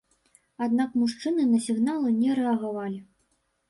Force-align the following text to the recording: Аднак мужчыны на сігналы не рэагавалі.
Аднак 0.67 0.95
мужчыны 1.03 1.47
на 1.53 1.63
сігналы 1.69 2.19
не 2.21 2.43
рэагавалі. 2.43 3.03